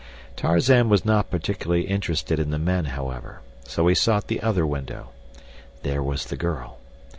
Tarzan 0.35 0.89
was 0.89 1.05
not 1.05 1.29
particularly 1.29 1.83
interested 1.83 2.39
in 2.39 2.49
the 2.49 2.57
men, 2.57 2.85
however, 2.85 3.41
so 3.67 3.85
he 3.85 3.93
sought 3.93 4.29
the 4.29 4.41
other 4.41 4.65
window. 4.65 5.09
There 5.83 6.01
was 6.01 6.25
the 6.25 6.37
girl. 6.37 6.79